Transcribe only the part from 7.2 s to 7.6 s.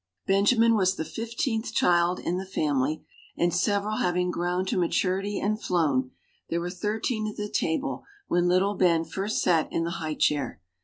at the